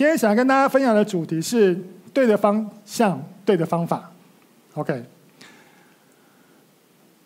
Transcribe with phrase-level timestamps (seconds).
[0.00, 1.78] 今天想跟大家分享的主题是
[2.14, 4.10] 对的方向、对的方法。
[4.72, 5.04] OK，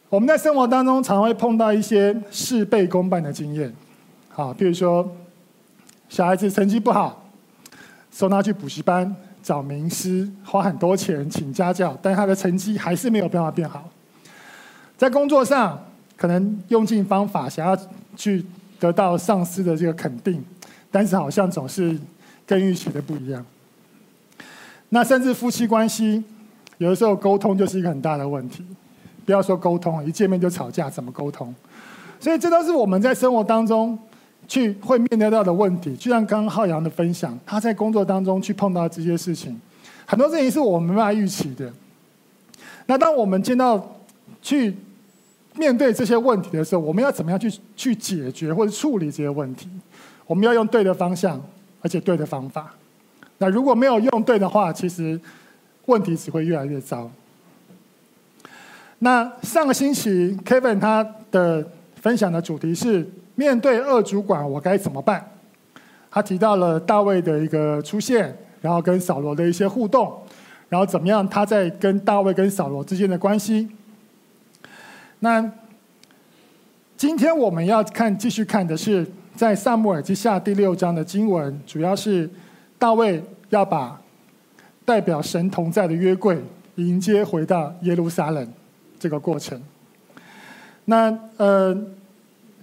[0.08, 3.72] 我们在生活当中常会碰到一些事倍功半的经验，
[4.28, 5.08] 好，比如说
[6.08, 7.24] 小孩子成绩不好，
[8.10, 13.88] 送他去补习班，找名师，花很多钱请家教，但他的成绩还是没有办法变好。
[14.98, 15.80] 在工作上，
[16.16, 17.78] 可能用尽方法想要
[18.16, 18.44] 去
[18.80, 20.44] 得到上司的这个肯定，
[20.90, 21.96] 但是好像总是
[22.46, 23.44] 跟预期的不一样。
[24.90, 26.22] 那甚至夫妻关系，
[26.78, 28.64] 有的时候沟通就是一个很大的问题。
[29.26, 31.54] 不要说沟通，一见面就吵架，怎么沟通？
[32.20, 33.98] 所以这都是我们在生活当中
[34.46, 35.96] 去会面对到的问题。
[35.96, 39.58] 就像刚刚浩洋的分享，他在工作当中去碰到这些事情，
[40.06, 41.72] 很多事情是我们没办法预期的。
[42.86, 43.96] 那当我们见到
[44.42, 44.76] 去
[45.56, 49.68] 面对这些问题的时候，我们要怎么样去去解决或者处理这些问题？
[50.26, 51.40] 我们要用对的方向，
[51.84, 52.74] 而且对的方法。
[53.36, 55.20] 那如果没有用对的话，其实
[55.84, 57.10] 问题只会越来越糟。
[59.00, 65.30] 那上个星期，Kevin 他的分享的主题是面对二主管，我该怎么办？
[66.10, 70.16] 他提到了大卫的一个出现，然后跟扫罗的一些互动，
[70.70, 73.68] 然后怎么样他在跟大卫跟扫罗之间的关系。
[75.18, 75.52] 那
[76.96, 79.04] 今天我们要看继续看的是
[79.36, 82.30] 在撒母耳记下第六章的经文，主要是
[82.78, 84.00] 大卫要把
[84.84, 86.40] 代表神同在的约柜
[86.76, 88.48] 迎接回到耶路撒冷。
[88.96, 89.60] 这个过程，
[90.86, 91.76] 那呃，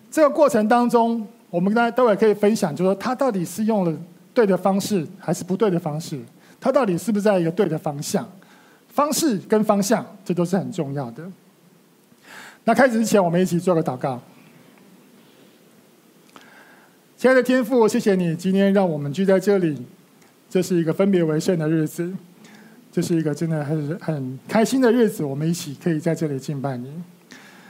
[0.10, 3.96] 这个过程当中，我们大家待会可以分享，就是说他到底是用了
[4.34, 6.20] 对的方式，还是不对的方式？
[6.60, 8.28] 他到底是不是在一个对的方向？
[8.88, 11.24] 方式跟方向，这都是很重要的。
[12.64, 14.20] 那开始之前，我们一起做个祷告。
[17.22, 19.78] 亲爱的天父，谢谢你今天让我们聚在这里，
[20.50, 22.12] 这是一个分别为圣的日子。
[22.92, 26.92] 这是一个真的很很开心的日子，我们一起可以在这里敬拜你。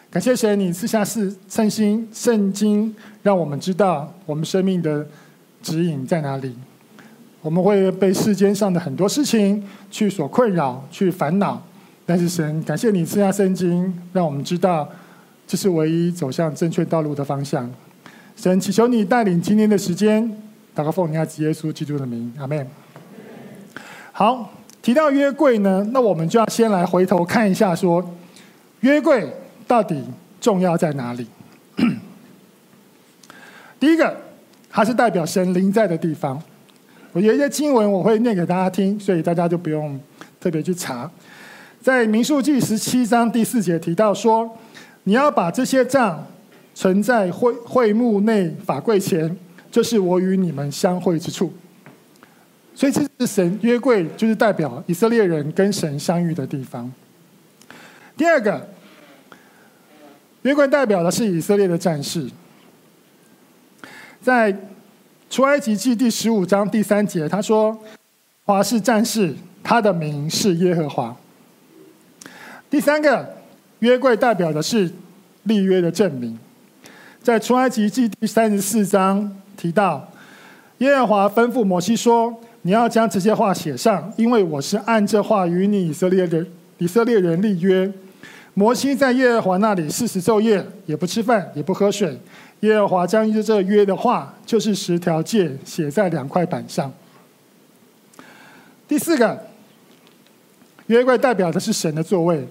[0.09, 5.05] 感谢神，你赐下是圣心圣经，让我们知道我们生命的
[5.61, 6.55] 指引在哪里。
[7.41, 11.61] 我们会被世间上的很多事情去所困扰、去烦恼，
[12.05, 14.89] 但是神，感谢你赐下圣经，让我们知道
[15.45, 17.69] 这是唯一走向正确道路的方向。
[18.35, 20.23] 神，祈求你带领今天的时间，
[20.75, 22.67] 祷告奉你爱子耶稣基督的名，阿门。
[24.11, 24.51] 好。
[24.83, 28.03] 提到约柜呢，那我们就要先来回头看一下，说
[28.79, 29.31] 约柜
[29.67, 30.03] 到底
[30.39, 31.27] 重要在哪里？
[33.79, 34.17] 第一个，
[34.71, 36.41] 它是代表神临在的地方。
[37.11, 39.99] 我有一些经文我会念给大家听，所以大家就不用
[40.39, 41.07] 特别去查。
[41.79, 44.49] 在民数记十七章第四节提到说，
[45.03, 46.25] 你要把这些账
[46.81, 49.37] 存在会会幕内法柜前，
[49.69, 51.53] 就是我与你们相会之处。
[52.73, 56.91] 所以这是神约柜，就是代表以色列人跟神相遇的地方。
[58.17, 58.67] 第二个，
[60.41, 62.27] 约柜代表的是以色列的战士。
[64.19, 64.51] 在
[65.29, 67.77] 出埃及记第十五章第三节，他说
[68.43, 71.15] ：“华是战士，他的名是耶和华。”
[72.71, 73.37] 第三个，
[73.81, 74.91] 约柜代表的是
[75.43, 76.39] 立约的证明。
[77.21, 80.11] 在出埃及记第三十四章提到，
[80.79, 82.39] 耶和华吩咐摩西说。
[82.63, 86.45] 你要将这些话写上，因为我是按这话与你以色列人
[86.77, 87.91] 以色列人立约。
[88.53, 92.19] 摩西在耶和华那里四十昼夜，也不吃饭，也不喝水。
[92.59, 96.93] 耶和华将这约的话，就是十条诫，写在两块板上。
[98.87, 99.47] 第四个，
[100.85, 102.47] 约柜代表的是神的座位。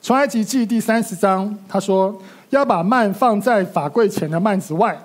[0.00, 2.16] 出埃及记第三十章，他说
[2.54, 4.96] 要把幔放在法柜前的幔子外。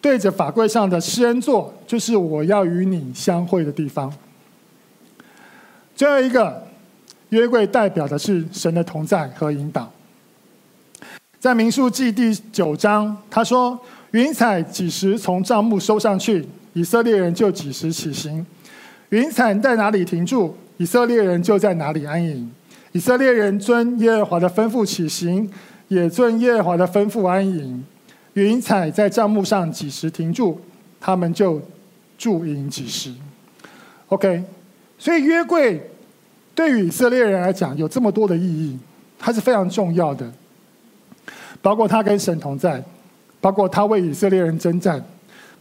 [0.00, 4.12] 对着法柜上的施恩座，就是我要与你相会的地方。
[5.94, 6.64] 最后一个
[7.30, 9.90] 约柜代表的是神的同在和引导。
[11.40, 13.78] 在民数记第九章，他说
[14.12, 18.44] ：“云彩几时从帐幕收上去，以色列人就几时起行；
[19.08, 22.50] 云彩在哪里停住，以色列人就在哪里安营。
[22.92, 25.50] 以色列人遵耶和华的吩咐起行，
[25.88, 27.84] 也遵耶和华的吩咐安营。”
[28.34, 30.60] 云彩在帐幕上几时停住，
[31.00, 31.58] 他们就
[32.18, 33.10] 驻营几时。
[34.08, 34.44] OK，
[34.98, 35.80] 所以约柜
[36.54, 38.78] 对于以色列人来讲有这么多的意义，
[39.18, 40.30] 它是非常重要的。
[41.62, 42.84] 包括他跟神同在，
[43.40, 45.02] 包括他为以色列人征战，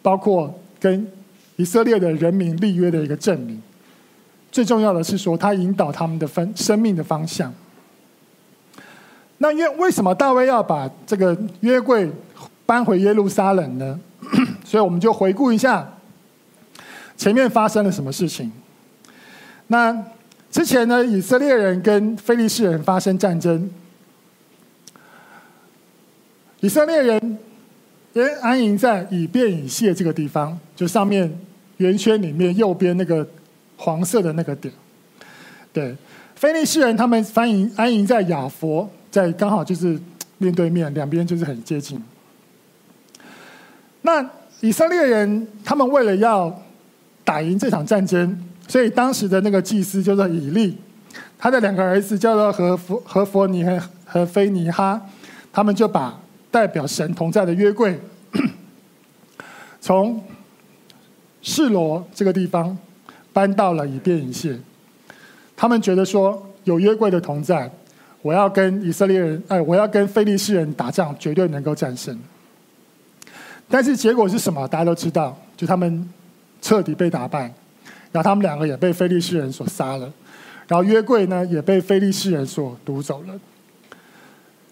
[0.02, 1.08] 包括跟
[1.56, 3.62] 以色列的人民立约的一个证明。
[4.52, 7.54] 最重要的是说，他引导他们的分生命的方向。
[9.38, 12.10] 那约为什么大卫要把这个约柜
[12.66, 14.00] 搬回耶路撒冷呢？
[14.64, 15.88] 所以我们就回顾一下，
[17.18, 18.52] 前面发生了什么事情。
[19.68, 19.96] 那
[20.52, 23.70] 之前呢，以色列人跟非利士人发生战争，
[26.62, 27.38] 以色列人
[28.14, 31.38] 也安营在以便以谢这个地方，就上面
[31.78, 33.28] 圆圈里面右边那个
[33.76, 34.74] 黄色的那个点。
[35.74, 35.96] 对，
[36.36, 39.98] 非利士人他们安营安营在亚佛，在刚好就是
[40.40, 41.98] 面对面，两边就是很接近。
[44.02, 44.30] 那
[44.60, 46.54] 以色列人他们为了要
[47.24, 50.78] 打赢这场战争，所以当时的那个祭司叫做以利，
[51.38, 55.02] 他的两个儿子叫做何弗何弗尼和和菲尼哈，
[55.54, 56.20] 他们就把
[56.52, 57.98] 代表神同在的约柜
[59.80, 60.22] 从
[61.42, 62.78] 示罗这个地方
[63.32, 64.60] 搬到了以便以谢。
[65.56, 67.72] 他们觉得说有约柜的同在，
[68.26, 72.20] 我要跟以色列人哎，我要跟非利士人打仗，绝对能够战胜。
[73.70, 74.68] 但是结果是什么？
[74.68, 76.10] 大家都知道，就他们
[76.60, 77.42] 彻底被打败，
[78.12, 80.12] 然后他们两个也被非利士人所杀了，
[80.68, 83.40] 然后约柜呢也被非利士人所夺走了。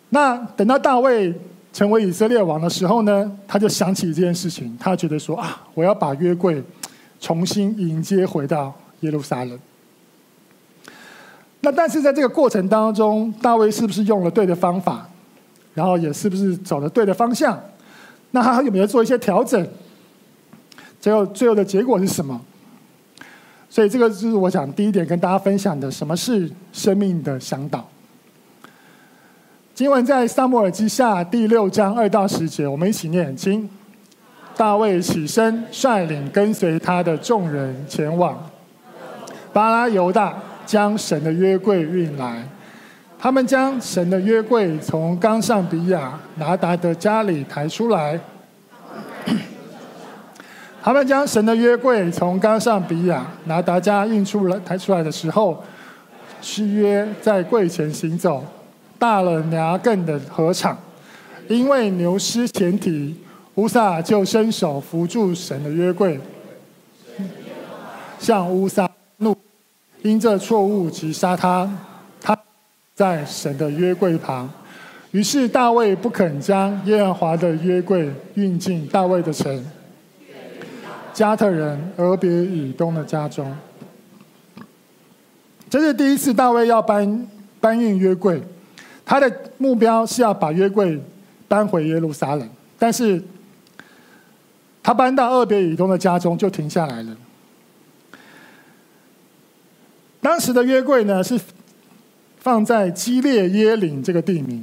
[0.09, 1.31] 那等到大卫
[1.71, 6.63] 成为以色列王的时候呢，他就想起这件事情，他觉得说啊，我要把约柜
[7.19, 9.59] 重新迎接回到耶路撒冷。
[11.63, 15.07] 那但是在这个过程当中，大卫是不是用了对的方法？
[15.73, 17.57] 然后也是不是走了对的方向？
[18.31, 19.65] 那他有没有做一些调整？
[20.99, 22.39] 最后，最后的结果是什么？
[23.69, 27.87] 所以，这个就是我想第一点跟大家分享的：什么是生命的向导？
[29.73, 33.69] 经文在撒母耳记下第六章二到十节，我们一起念经。
[34.57, 38.37] 大卫起身，率领跟随他的众人前往
[39.51, 42.47] 巴拉犹大，将神的约柜运来。
[43.19, 48.19] 他们将神的约柜从冈上比亚拿达的家里抬出来。
[50.83, 55.63] 他们将神的约柜从冈上比亚拿达家运出来抬出来的时候，
[56.41, 58.45] 示约在柜前行走，
[58.99, 60.77] 大了拿更的合场，
[61.47, 63.15] 因为牛失前蹄，
[63.55, 66.19] 乌撒就伸手扶住神的约柜，
[68.19, 68.92] 向乌撒怒，
[70.03, 71.69] 因这错误击杀他
[72.21, 72.37] 他。
[72.95, 74.47] 在神的约柜旁，
[75.09, 79.65] 于是大卫不肯将耶和华的约柜运进大卫的城，
[81.11, 83.51] 加特人俄别以东的家中。
[85.71, 87.27] 这是第一次大卫要搬
[87.59, 88.39] 搬运约柜，
[89.03, 91.01] 他的目标是要把约柜
[91.47, 92.47] 搬回耶路撒冷，
[92.77, 93.19] 但是
[94.83, 97.17] 他搬到俄别以东的家中就停下来了。
[100.23, 101.39] 当时的约柜呢是。
[102.39, 104.61] 放在基列耶岭这个地名，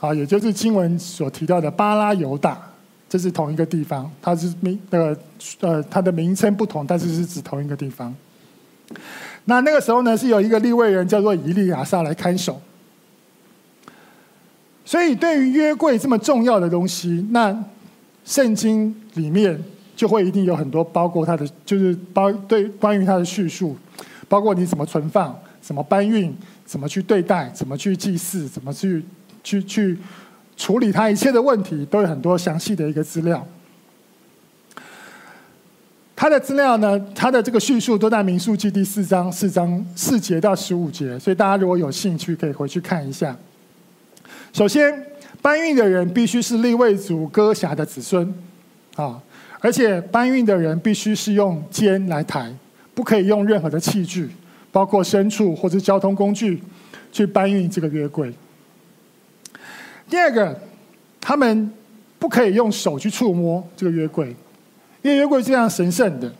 [0.00, 2.60] 啊，也就是经文所提到的巴拉犹大，
[3.08, 4.10] 这是同一个地方。
[4.20, 5.16] 它是名呃
[5.60, 8.14] 呃，它的名称不同，但是是指同一个地方。
[9.46, 12.60] 那那个时候呢，是有一个利未人叫做以利亚撒来看守。
[14.84, 17.64] 所以，对于约柜这么重要的东西，那
[18.26, 19.58] 圣经里面
[19.96, 23.74] 就会一定有很多包括它的，就是包对关于它的叙述，
[24.28, 26.36] 包括你怎么存放，怎么搬运。
[26.64, 27.48] 怎么去对待？
[27.50, 28.48] 怎么去祭祀？
[28.48, 29.00] 怎么去
[29.44, 29.96] 去去
[30.56, 31.86] 处理他一切的问题？
[31.86, 33.46] 都有很多详细的一个资料。
[36.16, 37.00] 他的资料呢？
[37.14, 43.36] 他的这个叙述都在民数记第四章四章四节到十五节，所以大家如果有兴趣，可以回去看一下。
[44.52, 45.06] 首先，
[45.40, 48.34] 搬运的人必须是立位族歌侠的子孙
[48.96, 49.22] 啊，
[49.60, 52.52] 而且搬运的人必须是用肩来抬，
[52.96, 54.28] 不可以用任何的器具。
[54.72, 56.62] 包括牲畜或者交通工具
[57.10, 58.30] 去搬运这个约柜。
[60.06, 60.54] 第二个，
[61.18, 61.72] 他们
[62.18, 64.36] 不可以用手去触摸这个约柜，
[65.00, 66.30] 因为约柜是这样神圣的。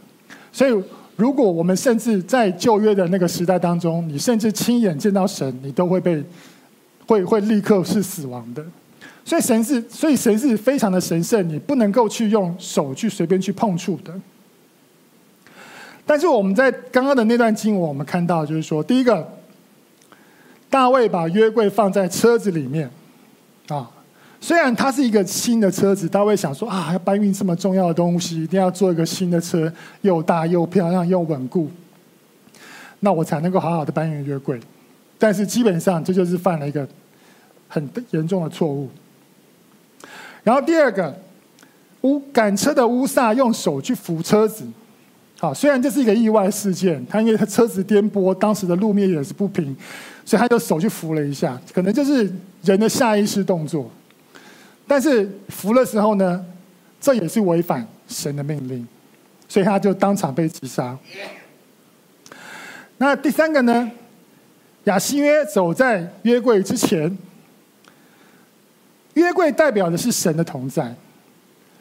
[0.53, 0.85] 所以，
[1.17, 6.23] 如果我们甚至在旧约的那个时代当中，你甚至亲眼见到神，你都会被
[7.07, 8.63] 会会立刻是死亡的。
[9.25, 14.13] 所以神是，所以神是非常的神圣，你不能够去用手去随便去碰触的。
[16.09, 19.29] 但是我们在刚刚的那段经文，我们看到就是说，第一个，
[20.71, 22.89] 大卫把约柜放在车子里面，
[23.67, 23.91] 啊，
[24.41, 29.73] 虽然它是一个新的车子，大卫想说啊，要搬运这么重要的东西，一定要做一个新的车，
[30.03, 31.69] 又大又漂亮又稳固，
[33.01, 34.61] 那我才能够好好的搬运约柜。
[35.19, 36.87] 但是基本上这就是犯了一个
[37.67, 38.89] 很严重的错误。
[40.45, 41.19] 然后第二个，
[42.03, 44.65] 乌赶车的乌撒用手去扶车子。
[45.39, 49.77] 好，虽然这是一个意外事件，他因为他车子颠簸，当时的路面也是不平，
[50.25, 53.91] 所以他就手去扶了一下，可能就是人的下意识动作。
[54.87, 56.45] 但是扶的时候呢，
[57.01, 58.87] 这也是违反神的命令，
[59.49, 60.97] 所以他就当场被击杀。
[62.99, 63.91] 那第三个呢？
[64.85, 67.19] 亚西约走在约柜之前，
[69.15, 70.95] 约柜代表的是神的同在，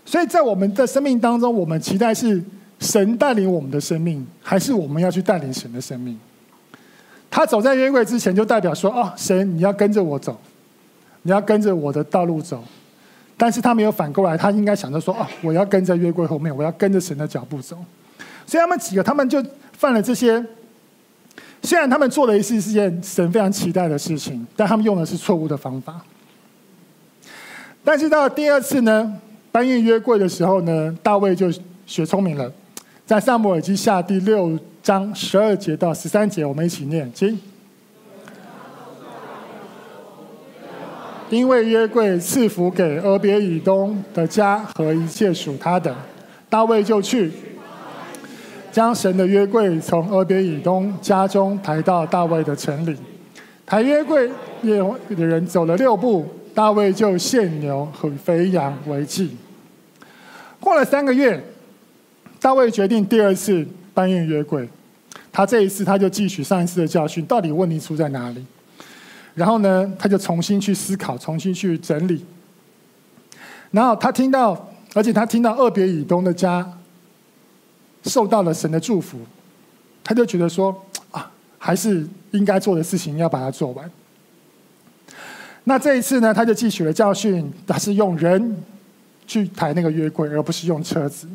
[0.03, 2.43] 所以在我们的生命当中，我们期待是
[2.79, 6.19] 神带领我们的生命，还是我们要去带领神的生命？
[7.29, 10.39] 他走在约柜之前，就代表说：“哦，神，你要跟着我走，
[11.23, 12.63] 你要跟着我的道路走。”
[13.37, 17.77] 但是他没有反过来，他应该想着说：“哦，我要跟在约柜后面，我要跟着神的脚步走。”
[18.47, 20.45] 所以他们几个，他们就犯了这些。
[21.63, 25.99] 虽然他们做了一次是件神非常期待的事情，但他们用的是错误的方法。
[27.83, 29.19] 但是到第二次呢，
[29.51, 31.51] 搬运约柜的时候呢，大卫就
[31.87, 32.51] 学聪明了，
[33.05, 37.39] 在撒母耳记下第六章十二节到十三节，我们一起念，请。
[41.29, 45.95] 因为约柜赐福给俄别以东的家和一切属他的，
[46.49, 47.31] 大卫就去。
[48.71, 52.97] 将神的约柜从俄别以东家中抬到大卫的城里，
[53.67, 54.27] 抬约柜
[54.63, 59.37] 的人走了六步，大卫就献牛和肥羊为祭。
[60.59, 61.41] 过了三个月，
[62.45, 64.69] 大卫决定第二次搬运约柜。
[65.31, 68.45] 他这一次他就汲取上一次的教训，到底问题出在哪里？
[69.33, 72.23] 然后呢，他就重新去思考，重新去整理。
[73.71, 76.71] 然后他听到，而且他听到二别以东的家。
[78.03, 79.17] 受到了神的祝福，
[80.03, 83.89] 他就觉得说啊，还是应该做的事情要把它做完。
[85.63, 88.55] 那这一次呢，他就汲取了教训，他是用人
[89.25, 91.27] 去抬那个约柜，而不是用车子。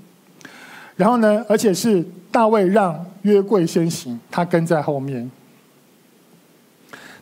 [1.01, 5.31] 然后呢，而且是大卫让约柜先行，他跟在后面。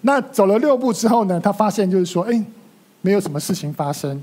[0.00, 2.44] 那走了六步之后呢，他发现就是说，哎，
[3.02, 4.20] 没有什么事情发生，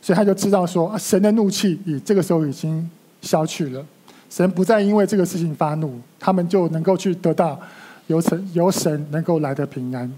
[0.00, 2.90] 所以他就知道说，神的怒气已这个时候已经
[3.20, 3.84] 消去了。
[4.30, 7.60] 神不再因为这个事情发怒，他们就能够去得到
[8.06, 10.10] 由神由神能够来的平安。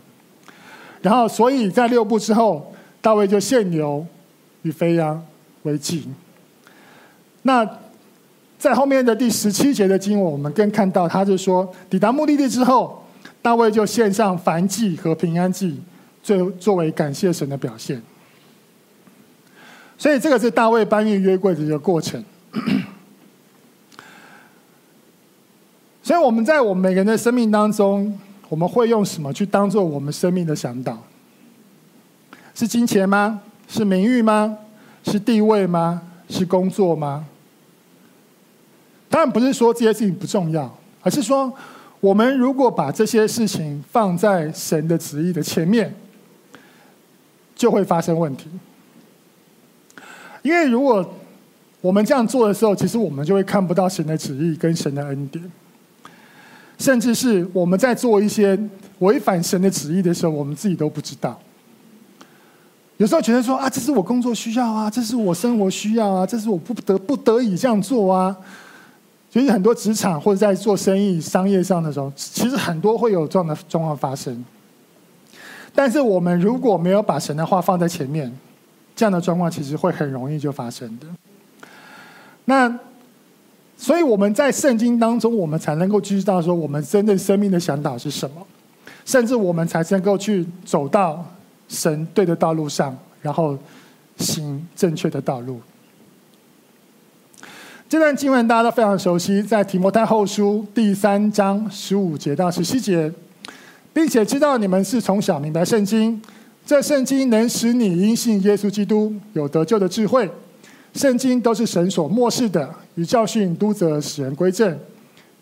[1.03, 4.07] 然后，所以在六步之后，大卫就献牛
[4.63, 5.21] 与肥羊
[5.65, 6.09] 为祭。
[7.43, 7.69] 那
[8.61, 13.03] 在后面的第十七节的经文，我们更看到，他就说，抵达目的地之后，
[13.41, 15.81] 大卫就献上燔祭和平安祭，
[16.23, 18.03] 作作为感谢神的表现。
[19.97, 22.23] 所以，这个是大卫搬运约柜的一个过程。
[26.03, 31.03] 所以我们在我们每个人的生命当中，我们会用什么去当做我们生命的向导？
[32.55, 33.41] 是金钱吗？
[33.67, 34.59] 是名誉吗？
[35.03, 36.03] 是地位吗？
[36.29, 37.25] 是工作吗？
[39.11, 41.53] 当然不是说这些事情不重要，而是说，
[41.99, 45.93] 我们如果把这些事情放在神的旨意的前面，
[47.57, 48.49] 就会发生问题。
[50.43, 51.05] 因为如果
[51.81, 55.51] 我们这样做的时候，其实我们就会看不到神的旨意跟神的恩典。
[56.79, 58.59] 甚至是我们在做一些
[59.01, 61.39] 违反神的旨意的时候，我们自己都不知道。
[62.97, 68.35] 有时候觉得说啊，这是我工作需要啊，这是我生活需要啊，这是我不得不得已这样做啊。
[69.31, 74.45] 其实很多职场或者在做生意、商业上的时候，其实很多会有这样的状况发生。
[75.75, 78.31] 但是我们如果没有把神的话放在前面，
[78.95, 81.07] 这样的状况其实会很容易就发生的。
[82.45, 82.79] 那。
[83.83, 88.47] 所以我们在圣经当中，我们才能够知道说，我们真正生命的向导是什么，
[89.07, 91.25] 甚至我们才能够去走到
[91.67, 93.57] 神对的道路上，然后
[94.19, 95.59] 行正确的道路。
[97.91, 103.13] 这段经文大家都非常熟悉，在提摩太后书第三章十五节到十七节，
[103.93, 106.23] 并且知道你们是从小明白圣经，
[106.65, 110.31] 这圣经能使你因信耶稣基督有得救的智慧。
[110.95, 114.79] 圣经都是神所默示的，与教训、督责、使人归正、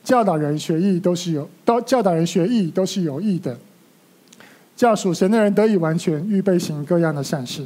[0.02, 3.55] 教导人学义，都是有都教导人学义都是有益的，
[4.75, 7.62] 教属神的人得以完全，预备行各样的善事。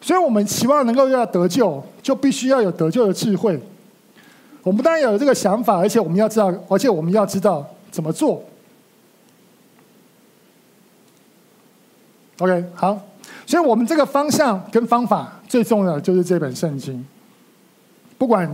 [0.00, 3.60] 所以，我们期望能够要得救，就必须要有得救的智慧。
[4.62, 8.42] 我们当然有这个想法，而且我们要知道，而且我们要知道怎么做。
[12.38, 12.98] OK，好。
[13.46, 17.04] 所以我们这个方向跟方法最重要的就是这本圣经。
[18.16, 18.48] 不管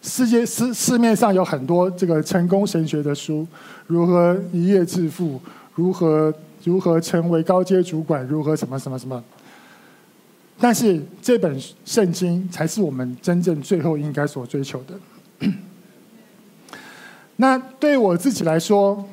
[0.00, 3.46] 世界市市面上有很多这个成功神学的书，
[3.86, 5.38] 如何一夜致富，
[5.74, 6.32] 如何
[6.64, 9.22] 如何成为高阶主管，如何什么什么什么，
[10.60, 15.48] 但是这本圣经才是我们真正最后应该所追求的。
[17.36, 19.04] 那对我自己来说，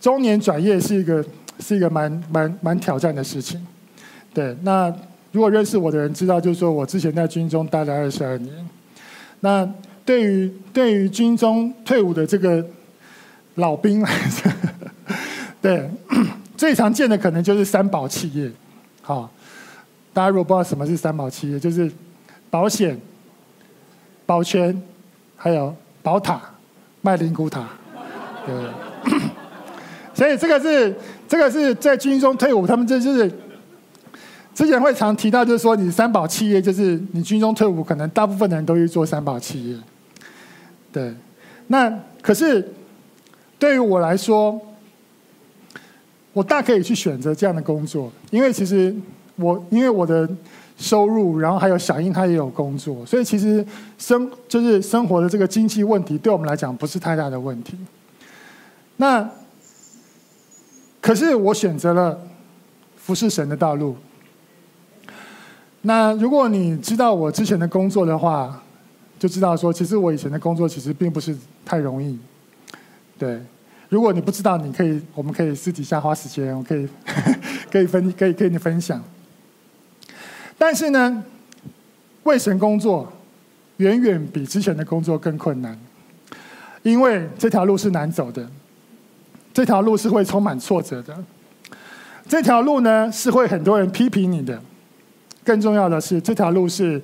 [0.00, 1.24] 中年转业是一个
[1.60, 3.64] 是一个蛮蛮蛮挑战的事情。
[4.32, 4.90] 对，那
[5.30, 8.68] 如果认识我的人知道，就是说我之前在军中待了二十二年。
[9.40, 9.70] 那
[10.04, 12.64] 对于对于军中退伍的这个
[13.56, 14.50] 老兵来说，
[15.60, 15.90] 对，
[16.56, 18.50] 最常见的可能就是三宝企业。
[19.02, 19.30] 好，
[20.12, 21.90] 大家如果不知道什么是三宝企业，就是
[22.50, 23.00] 保险、
[24.26, 24.82] 保全，
[25.36, 26.40] 还有宝塔、
[27.00, 27.66] 卖灵骨塔。
[28.44, 28.54] 对，
[30.12, 30.94] 所以这个是
[31.28, 33.30] 这个是在军中退伍，他们这就是
[34.54, 39.76] 之前会常提到，就是说你三宝企业，就是你军中退伍，可能大部分人都去做三宝企业。
[40.92, 41.14] 对，
[41.68, 41.90] 那
[42.20, 42.68] 可是
[43.58, 44.60] 对于我来说，
[46.34, 48.94] 我大可以去选择这样的工作，因为其实
[49.36, 50.28] 我因为我的
[50.76, 53.64] 收入，然后还有小英他也有工作，所以其实
[53.98, 57.76] 生就是生活的这个经济问题，对我们来讲不是太大的问题。
[58.96, 59.28] 那
[61.00, 62.18] 可是我选择了
[62.96, 63.96] 服侍神的道路。
[65.80, 68.62] 那如果你知道我之前的工作的话，
[69.18, 72.16] 就知道说，其实我以前的工作其实并不是太容易。
[73.18, 73.40] 对，
[73.88, 76.88] 如果你不知道，你可以，我们可以私底下花时间，我可以
[77.70, 79.02] 可以分，可以跟你分享。
[80.58, 81.24] 但是呢，
[82.22, 83.12] 为神工作
[83.78, 85.78] 远远比之前的工作更困难，
[86.82, 88.48] 因为这条路是难走的，
[89.52, 91.16] 这条路是会充满挫折的，
[92.28, 94.60] 这条路呢是会很多人批评你的，
[95.44, 97.00] 更重要的是，这条路是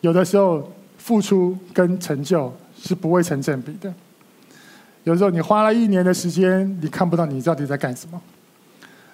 [0.00, 0.72] 有的时候。
[1.06, 3.94] 付出跟成就是不会成正比的。
[5.04, 8.18] 有时候你花了一年的时间，你看不到你到底在干什么；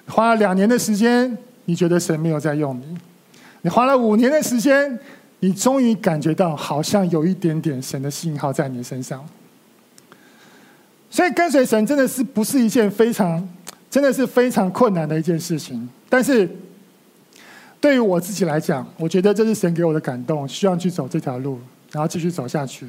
[0.06, 2.84] 花了两年的时间，你觉得神没有在用你；
[3.62, 4.98] 你花了五年的时间，
[5.40, 9.24] 你终于感觉到好像有一点点神的信号在你身上。
[11.10, 13.48] 所以跟随神真的是不是一件非常，
[13.90, 15.88] 真的是非常困难的一件事情。
[16.08, 16.48] 但是
[17.80, 21.58] 对于我自己来讲，我觉得这是神给我的感动，希望去走这条路。
[21.92, 22.86] 然后继续走下去。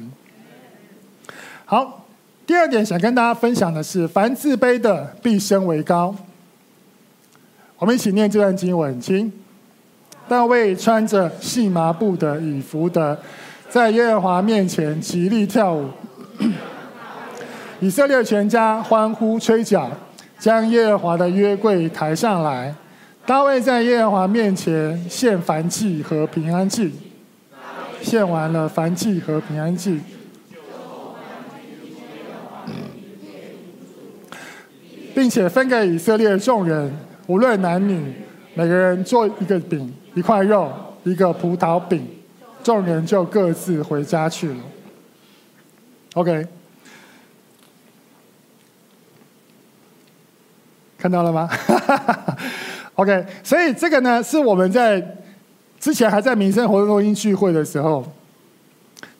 [1.66, 2.06] 好，
[2.46, 6.16] 第二点想跟大家分享的是：凡自卑的必升为高。
[7.76, 9.30] 我们一起念这段经文，请。
[10.28, 13.18] 大卫穿着细麻布的以服的，
[13.68, 15.88] 在耶和华面前极力跳舞。
[17.80, 19.90] 以色列全家欢呼吹角，
[20.38, 22.74] 将耶和华的约柜抬上来。
[23.26, 26.92] 大卫在耶和华面前献燔祭和平安祭。
[28.02, 29.98] 献完了燔祭和平安祭，
[35.14, 36.94] 并且分给以色列众人，
[37.26, 38.12] 无论男女，
[38.52, 40.72] 每个人做一个饼、一块肉、
[41.04, 42.06] 一个葡萄饼，
[42.62, 44.56] 众人就各自回家去了。
[46.14, 46.46] OK，
[50.96, 51.48] 看到了吗？
[52.94, 55.04] OK，所以这个呢，是我们在。
[55.80, 58.02] 之前还在民生活动中心聚会的时候，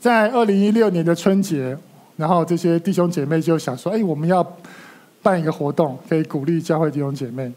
[0.00, 1.76] 在二零一六年的春节，
[2.16, 4.42] 然后这些弟兄姐妹就想说：“哎，我们要
[5.22, 7.52] 办一个活动，可以鼓励教会弟兄姐妹。”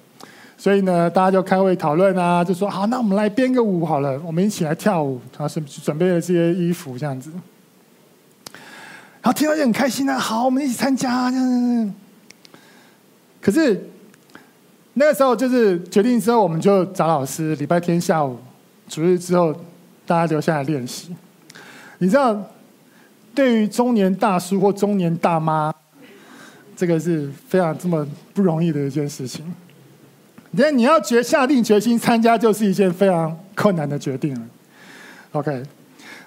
[0.57, 7.31] 所以呢，大家就开会讨论啊，就说：“好，那我们来编个舞好了，我们一起来跳舞。”他是准备了这些衣服这样子。
[9.21, 11.93] 然后听到就很开心啊，好，我们一起参加这样。
[13.39, 13.87] 可是
[14.95, 18.37] 那个时候就是决定之后，我们就找老师，礼拜天下午。
[18.89, 19.53] 主日之后，
[20.05, 21.15] 大家留下来练习。
[21.99, 22.35] 你知道，
[23.35, 25.71] 对于中年大叔或中年大妈，
[26.75, 29.53] 这个是非常这么不容易的一件事情。
[30.51, 34.41] 你看，你要决下定决心参加，就是一件非常困难的决定了。
[35.33, 35.61] OK，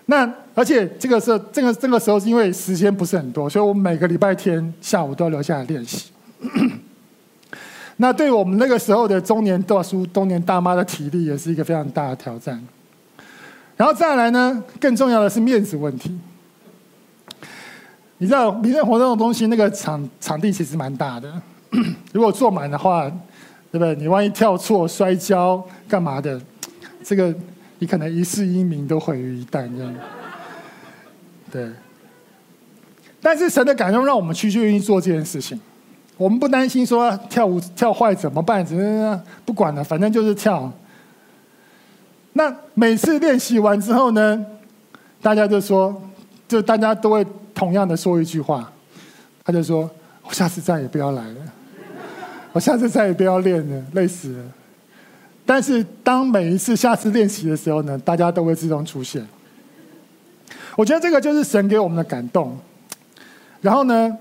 [0.07, 6.11] 那而且这个时候，这个这个时候是因为时间不是很多，所以我每个礼拜天下午都要留下来练习。
[7.97, 12.63] 那对我们那个时候的中年大叔、中年大妈的体力，也是一个非常大的挑战。
[13.77, 16.19] 然后再来呢，更重要的是面子问题。
[18.19, 21.33] 你知道，民生活动的东西，那个场场地其实蛮大的。
[22.13, 23.11] 如果坐满的话，
[23.71, 23.95] 对不对？
[23.95, 26.41] 你万一跳错、摔跤、干嘛的，
[27.05, 27.35] 这个
[27.79, 29.95] 你可能一世英名都毁于一旦，这样。
[31.51, 31.71] 对。
[33.23, 35.61] 但是神的感动让我们去愿意做这件事情。
[36.17, 38.65] 我们不担心说跳舞跳坏怎么办？
[38.65, 40.71] 怎么不管了，反正就是跳。
[42.33, 44.47] 那每次练习完之后呢，
[45.21, 46.01] 大家就说，
[46.47, 48.71] 就大家都会同样的说一句话，
[49.45, 49.91] 他就说
[50.23, 51.37] ：“我下次再也不要来了，
[52.53, 54.45] 我下次再也不要练了，累死了。”
[55.47, 59.27] 但是当每一次下次练习的时候呢，大家都会自动出现。
[60.77, 62.57] 我觉得这个就是神给我们的感动。
[63.61, 64.17] 然后呢，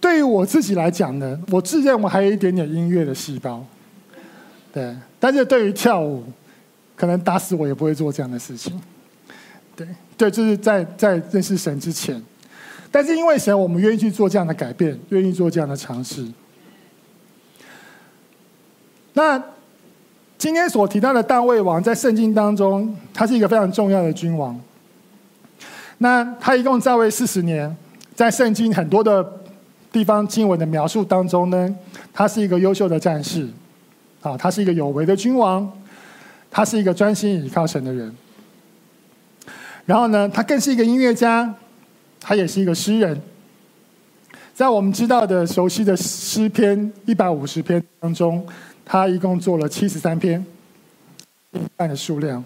[0.00, 3.64] 对于我自己来讲呢，我自认我还有一点点音乐的细胞，
[4.72, 4.94] 对。
[5.18, 6.24] 但是对于跳舞，
[6.96, 8.80] 可能打死我也不会做这样的事情，
[9.74, 9.86] 对。
[10.16, 12.22] 对，就是在在认识神之前。
[12.92, 16.24] 但是因为神，我们愿意去做这样的改变，愿意做这样的尝试。
[19.12, 19.42] 那
[20.38, 24.58] 今天所提到的大卫王，在圣经当中，他是一个非常重要的君王。
[25.98, 27.76] 那他一共在位四十年，
[28.14, 29.22] 在圣经很多的
[29.92, 31.76] 地方经文的描述当中呢，
[32.12, 33.46] 他是一个优秀的战士，
[34.22, 35.70] 啊，他是一个有为的君王，
[36.50, 38.14] 他是一个专心倚靠神的人。
[39.84, 41.54] 然后呢，他更是一个音乐家，
[42.20, 43.20] 他也是一个诗人。
[44.54, 48.46] 在我们知道的、熟悉的诗篇一百五十篇当中，
[48.92, 50.44] 他一共做了七十三篇，
[51.52, 52.42] 一半的数量。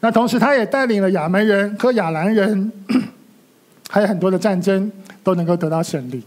[0.00, 2.70] 那同时，他也带领了亚扪人和亚兰人，
[3.88, 6.22] 还有很多的战争都能够得到胜利。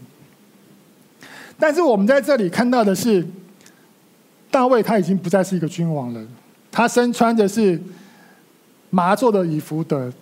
[1.56, 3.24] 但是，我们在这里看到的是，
[4.50, 6.20] 大卫他已经不再是一个君王了，
[6.72, 7.80] 他身穿的是
[8.90, 10.12] 麻做的以服的，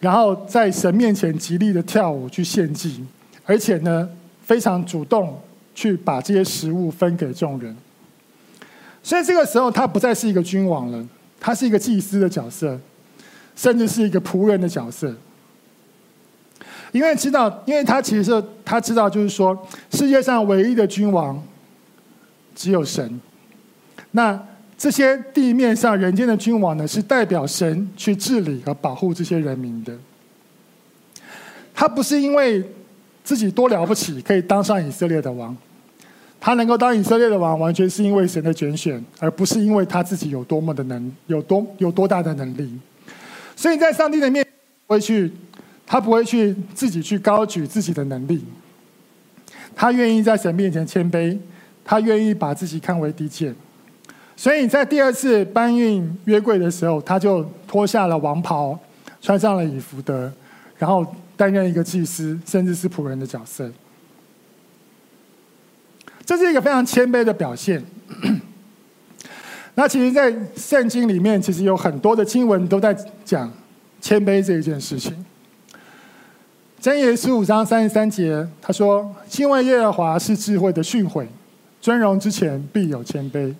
[0.00, 3.04] 然后在神面前极力的跳舞去献祭，
[3.44, 4.10] 而且呢，
[4.42, 5.40] 非常主动
[5.76, 7.76] 去把这些食物分给众人。
[9.04, 11.06] 所以，这个时候他不再是一个君王了。
[11.46, 12.80] 他是一个祭司的角色，
[13.54, 15.14] 甚至是一个仆人的角色，
[16.90, 19.54] 因为知道，因为他其实他知道，就是说，
[19.90, 21.38] 世界上唯一的君王
[22.54, 23.20] 只有神。
[24.12, 24.42] 那
[24.78, 29.94] 这些地面上人间的君王呢，是代表神去治理和保护这些人民的。
[31.74, 32.64] 他不是因为
[33.22, 35.54] 自己多了不起，可以当上以色列的王。
[36.44, 42.78] 他能够当以色列的王，完全是因为神的拣选，而不是因为他自己有多么的能，有多有多大的能力。
[43.56, 44.52] 所以在上帝的面前，
[44.86, 45.32] 会去，
[45.86, 48.44] 他不会去自己去高举自己的能力。
[49.74, 51.38] 他愿意在神面前谦卑，
[51.82, 53.56] 他愿意把自己看为低贱。
[54.36, 58.78] 所以在第二次搬运约柜的时候，他就脱下了王袍，
[59.22, 60.30] 穿上了以弗得，
[60.76, 61.06] 然后
[61.38, 63.72] 担任一个祭司，甚至是仆人的角色。
[66.24, 67.84] 这是一个非常谦卑的表现。
[69.74, 73.52] 那其实，在圣经里面，其实有很多的经文都在讲
[74.00, 75.12] 谦卑这一件事情。
[76.80, 81.26] 箴言十五章三十三节，他说：“敬畏耶和华是智慧的训诲，
[81.80, 83.54] 尊荣之前必有谦卑。”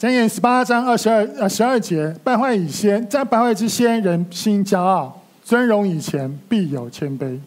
[0.00, 7.38] 箴言十八章二十二呃十二节，败坏以先，在败坏之先，人心骄傲；尊荣以前，必有谦卑。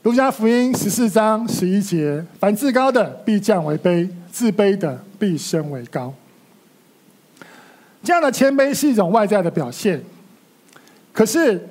[0.00, 6.14] 儒家福音十四章十一节：凡自高的必降为卑，自卑的必升为高。
[8.04, 10.00] 这样的谦卑是一种外在的表现，
[11.12, 11.68] 可是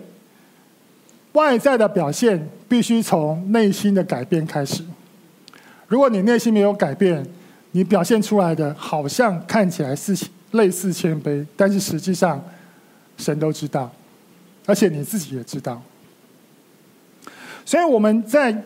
[1.32, 4.84] 外在的表现必须从内心的改变开始。
[5.88, 7.26] 如果你内心没有改变，
[7.72, 10.14] 你表现出来的好像看起来是
[10.52, 12.44] 类似谦卑，但是实际上
[13.18, 13.90] 神都知道，
[14.66, 15.82] 而且你自己也知道。
[17.68, 18.64] 所以我们在，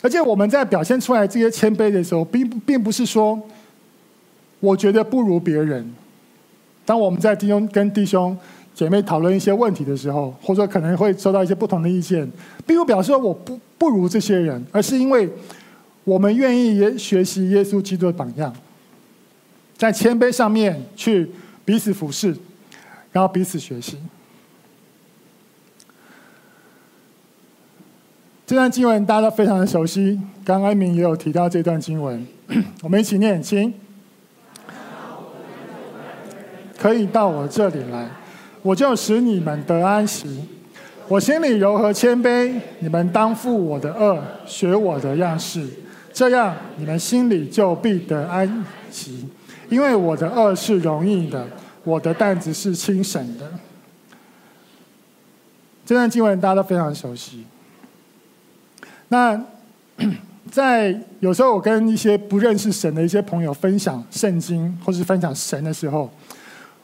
[0.00, 3.38] 而且我们在表现出来这些谦卑的时候，并并不是说
[4.60, 5.86] 我觉得不如别人。
[6.86, 8.34] 当我们在弟兄跟弟兄
[8.74, 12.26] 姐妹讨论一些问题的时候，或者可能会收到一些不同的意见，
[12.66, 15.28] 并不表示说我不不如这些人，而是因为
[16.04, 18.50] 我们愿意也学习耶稣基督的榜样，
[19.76, 21.30] 在谦卑上面去
[21.62, 22.34] 彼此服侍，
[23.12, 23.98] 然后彼此学习。
[28.50, 32.26] 这段经文大家都非常的熟悉，刚安明也有提到这段经文，
[32.82, 33.72] 我们一起念，请。
[36.76, 38.10] 可以到我这里来，
[38.62, 40.48] 我就使你们得安息。
[41.06, 45.64] 我心里柔和谦卑，你们当负我的轭，学我的样式，
[46.12, 49.28] 这样你们心里就必得安息。
[49.68, 51.46] 因为我的轭是容易的，
[51.84, 53.48] 我的担子是轻省的。
[55.86, 57.44] 这段经文大家都非常熟悉。
[59.10, 59.44] 那
[60.52, 66.08] 在有时候，我跟一些不认识神的一些朋友分享圣经，或是分享神的时候，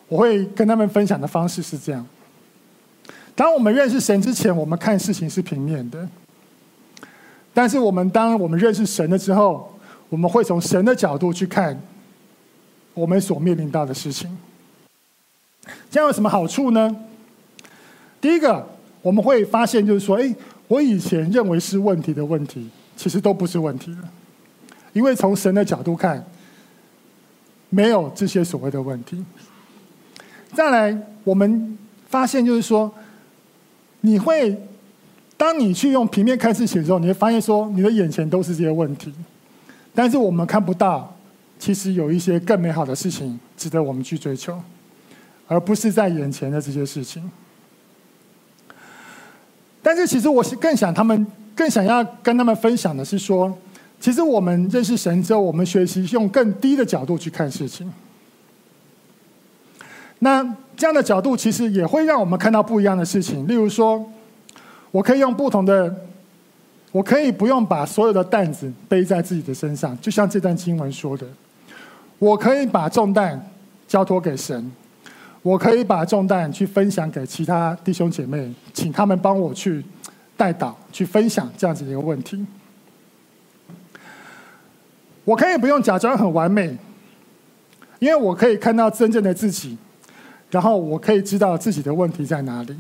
[0.09, 2.05] 我会跟他们分享的方式是这样：
[3.37, 6.01] 当我们认识神之前，我们看事情是平面的；
[7.55, 9.73] 但是我们当我们认识神了之后，
[10.09, 11.81] 我们会从神的角度去看
[12.93, 14.37] 我们所面临到的事情。
[15.91, 16.97] 这样有什么好处呢？
[18.21, 18.69] 第一个，
[19.01, 20.35] 我们会发现就是说，哎。
[20.69, 24.09] 我以前认为是问题的问题，其实都不是问题了，
[24.93, 26.25] 因为从神的角度看，
[27.71, 29.25] 没有这些所谓的问题。
[30.53, 32.93] 再来，我们发现就是说，
[34.01, 34.57] 你会
[35.37, 39.13] 当你去用平面看事情的时候，你会发现说，你的眼前都是这些问题，
[39.95, 41.15] 但是我们看不到，
[41.59, 44.61] 其实有一些更美好的事情值得我们去追求。
[45.49, 47.31] 而不是在眼前的这些事情。
[49.87, 53.57] 但是，其实我是更想他们更想要跟他们分享的是说，
[54.01, 57.89] 其实我们认识神之后，我们学习用更低的角度去看事情。
[60.19, 60.43] 那
[60.77, 63.47] 这样的角度其实也会让我们看到不一样的事情。
[63.47, 64.05] 例如说，
[64.91, 65.95] 我可以用不同的，
[66.91, 71.25] 我可以不用把所有的担子背在自己的身上，就像这段经文说的，
[72.19, 73.41] 我可以把重担
[73.87, 74.69] 交托给神，
[75.47, 79.81] 我可以把重担去分享给其他弟兄姐妹，请他们帮我去
[80.37, 82.45] 代祷，去分享这样子的一个问题。
[85.25, 86.77] 我可以不用假装很完美，
[88.01, 89.79] 因为我可以看到真正的自己。
[90.51, 92.77] 然后我可以知道自己的问题在哪里，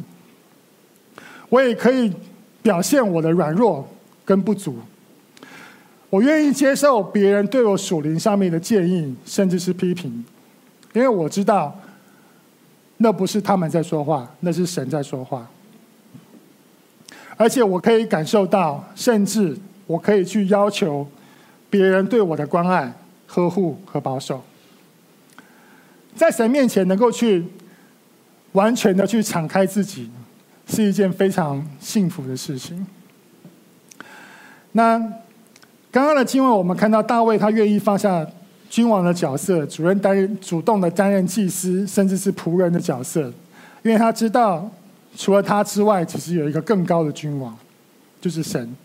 [1.48, 2.12] 我也可以
[2.62, 3.88] 表现我的软弱
[4.24, 4.76] 跟不足。
[6.10, 10.24] 我愿意接受别人对我属灵上面的建议，甚至是批评，
[10.94, 11.76] 因为我知道
[12.98, 15.48] 那不是他们在说话，那是神在说话。
[17.36, 19.56] 而且我可以感受到，甚至
[19.86, 21.06] 我可以去要求
[21.68, 22.92] 别人对我的关爱、
[23.26, 24.42] 呵护和保守。
[26.14, 27.44] 在神面前能够去
[28.52, 30.10] 完全的去敞开自己，
[30.66, 32.86] 是一件非常幸福的事情。
[34.72, 34.98] 那
[35.90, 38.26] 刚刚的经文，我们看到大卫他愿意放下
[38.68, 43.32] 君王的角色，主任担任主动的担任祭司，甚至是仆人的角色，
[43.82, 44.70] 因为他知道
[45.16, 47.56] 除了他之外，其实有一个更高的君王，
[48.20, 48.76] 就是神。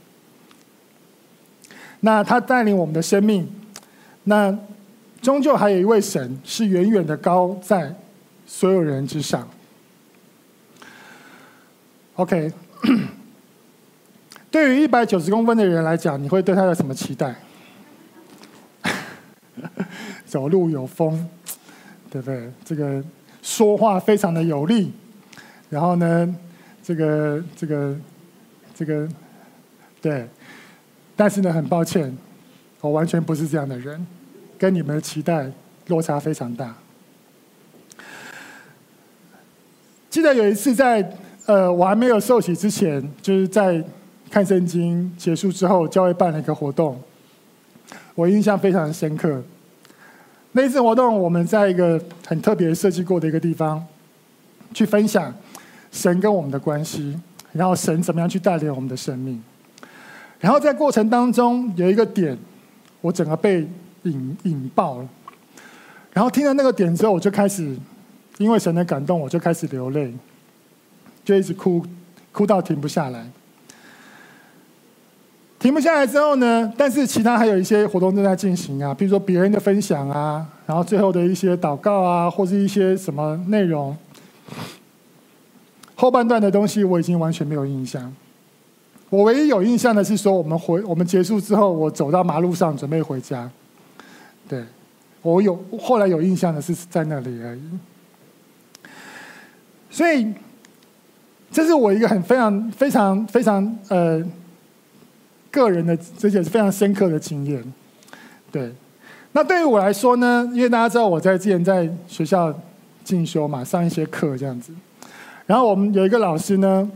[1.99, 3.47] 那他带领我们的生命，
[4.23, 4.57] 那。
[5.21, 7.95] 终究还有一位神是远远的高在
[8.47, 9.47] 所有人之上。
[12.15, 12.51] OK，
[14.49, 17.35] 对于一百九十公分的人来讲，你会对他有什么期待？
[20.25, 21.27] 走路有风，
[22.09, 22.51] 对不对？
[22.63, 23.03] 这个
[23.41, 24.91] 说话非常的有力，
[25.69, 26.35] 然后呢，
[26.83, 27.95] 这个这个
[28.75, 29.07] 这个，
[30.01, 30.27] 对，
[31.15, 32.15] 但是呢，很抱歉，
[32.79, 34.05] 我完全不是这样的人。
[34.57, 35.51] 跟你们的期待
[35.87, 36.75] 落差非常大。
[40.07, 43.83] 记得有一次在呃，我还没有受洗之前，就是在
[44.29, 47.01] 看圣经结束之后，教会办了一个活动，
[48.21, 49.41] 我印象非常深刻。
[50.51, 53.83] 那一次活动，我们在一个很特别设计过的一个地方，
[54.73, 55.33] 去分享
[55.91, 57.19] 神跟我们的关系，
[57.51, 59.41] 然后神怎么样去带领我们的生命。
[60.39, 62.37] 然后在过程当中有一个点，
[63.01, 63.67] 我整个被。
[64.03, 65.07] 引引爆了，
[66.11, 67.77] 然后听了那个点之后，我就开始
[68.39, 70.11] 因为神的感动，我就开始流泪，
[71.23, 71.85] 就一直哭，
[72.31, 73.29] 哭到停不下来。
[75.61, 83.95] 停不下来之后呢，但是其他还有一些活动正在进行啊，比如说别人的分享啊，然后最后的一些祷告啊，或是一些什么内容。
[85.93, 88.11] 后半段的东西我已经完全没有印象，
[89.11, 93.47] 我唯一有印象的是说，我们回我们结束之后，我走到马路上准备回家。
[94.49, 94.65] 对，
[95.21, 97.61] 我有后来有印象的是在那里而已，
[99.91, 100.33] 所以
[101.51, 104.25] 这是我一个很非常非常非常呃
[105.51, 107.63] 个人的，这些是非常深刻的经验。
[108.51, 108.73] 对，
[109.33, 112.51] 那对于我来说呢，因为大家知道我在之前在学校
[113.03, 114.73] 进修嘛，上一些课这样子，
[115.45, 116.89] 然后我们有一个老师呢，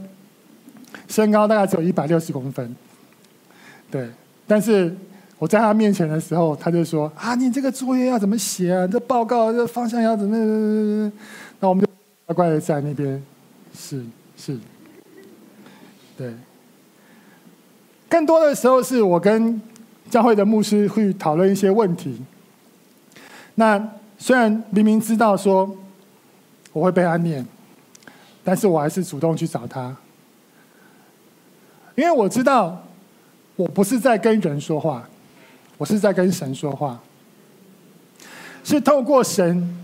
[1.08, 2.76] 身高大概只有一百六十公分，
[3.92, 4.10] 对，
[4.48, 4.96] 但是。
[5.38, 8.88] 我在他面前的时候，他就说：“啊，你这个作业要怎么写啊？
[8.88, 11.12] 这报告这方向要怎么？”
[11.60, 11.92] 那我们就
[12.26, 13.22] 乖乖的在那边，
[13.78, 14.02] 是
[14.38, 14.58] 是，
[16.18, 16.34] 对。
[18.16, 19.62] 更多的时候是我跟
[20.10, 22.18] 教会的牧师会讨论一些问题。
[23.56, 25.70] 那虽然明明知道说
[26.72, 27.46] 我会被他念，
[28.42, 29.94] 但是我还是主动去找他，
[31.96, 32.82] 因为我知道
[33.58, 35.06] 我不是在跟人说话。
[35.78, 36.98] 我是在跟神说话，
[38.64, 39.78] 是透过神，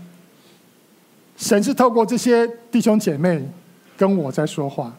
[1.36, 3.46] 神是透过这些弟兄姐妹
[3.94, 4.90] 跟我在说话。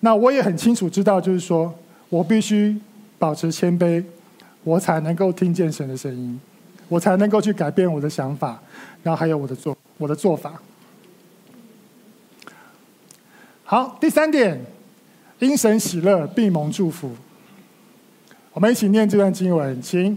[0.00, 1.72] 那我也很清楚知道，就是说
[2.14, 2.78] 我必须
[3.18, 4.00] 保持谦卑，
[4.62, 6.40] 我才能够听见神的声音，
[6.88, 8.62] 我才能够去改变我的想法，
[9.02, 10.52] 然后还有我的做我的做法。
[13.64, 14.60] 好，第三点，
[15.40, 17.10] 因神喜乐，必蒙祝福。
[18.52, 20.16] 我们一起念这段经文，请。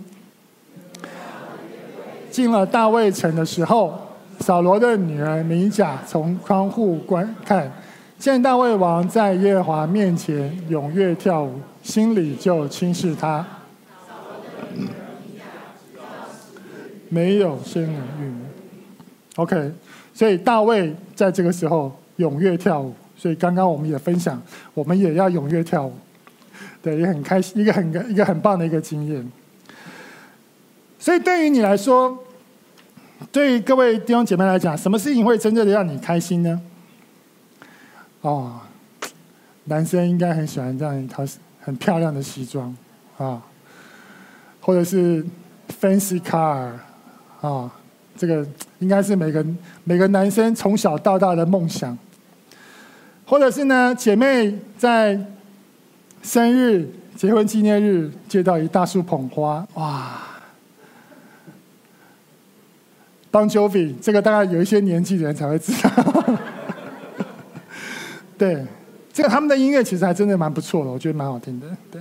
[2.30, 4.00] 进了大卫城的时候，
[4.42, 7.72] 扫罗的女儿米甲从窗户观看，
[8.20, 13.48] 见大卫王在耶和华面前踊跃跳舞，心里就轻视他。
[17.08, 18.34] 没有生儿育女。
[19.38, 19.72] OK，
[20.14, 22.94] 所以大卫在这个时候踊跃跳舞。
[23.16, 24.40] 所以刚刚我们也分享，
[24.74, 25.94] 我们也要踊跃跳舞，
[26.84, 29.26] 对，也很开心，一个很一个很棒的一个经验。
[31.00, 32.22] 所以对于你来说，
[33.32, 36.62] 对于各位弟兄姐妹来讲，什么事情会真正的让你开心呢？
[38.20, 38.60] 哦，
[39.64, 41.26] 男生应该很喜欢这样一套
[41.68, 42.74] 很漂亮的西装
[43.18, 43.42] 啊，
[44.62, 45.22] 或者是
[45.82, 46.72] fancy car
[47.42, 47.70] 啊，
[48.16, 48.48] 这个
[48.80, 49.46] 应该是每个
[49.84, 51.98] 每个男生从小到大的梦想。
[53.26, 55.20] 或者是呢，姐妹在
[56.24, 60.22] 生日、结婚纪念日接到一大束捧花，哇
[63.30, 66.24] ！Bon Jovi，这个大概有一些年纪的人才会知道。
[68.40, 68.66] 对，
[69.18, 71.66] 这个他们的音乐其实还真的蛮不错的，我觉得蛮好听的。
[71.90, 72.00] 对，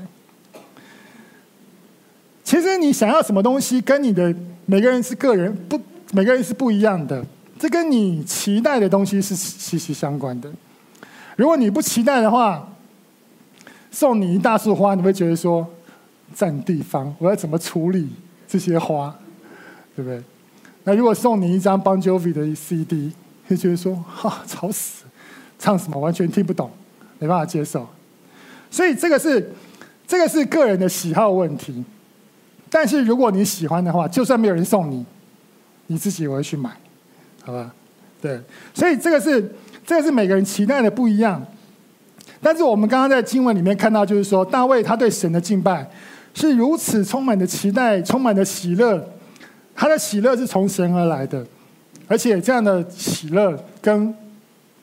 [2.44, 4.35] 其实你想要什么东西，跟你的
[4.66, 5.81] 每个人是个人不，
[6.12, 7.24] 每个人是不一样的，
[7.59, 10.52] 这跟你期待的东西是息息相关的。
[11.37, 12.70] 如果你不期待的话，
[13.90, 15.66] 送你一大束花，你会觉得说
[16.35, 18.11] 占地方，我要怎么处理
[18.46, 19.16] 这些花，
[19.94, 20.22] 对不对？
[20.85, 23.11] 那如果送你一张 Bon Jovi 的 CD，
[23.48, 25.07] 会觉得说哈吵死，
[25.59, 26.70] 唱什么完全听不懂，
[27.18, 27.87] 没办法接受。
[28.70, 29.52] 所以这个是
[30.07, 31.85] 这个是个人的喜好问题。
[32.70, 35.05] 但是如果你喜欢的话，就算没有人送你，
[35.87, 36.70] 你自己也会去买，
[37.42, 37.72] 好吧？
[38.20, 38.40] 对，
[38.74, 39.52] 所以这个是。
[39.88, 41.40] 这个是每个人期待的不一样，
[42.42, 45.88] 但是我们刚刚在经文里面看到，就是说大卫他对神的敬拜
[46.35, 49.09] 是如此充满的期待，充满的喜乐，
[49.76, 51.46] 他的喜乐是从神而来的，
[52.09, 54.12] 而且这样的喜乐跟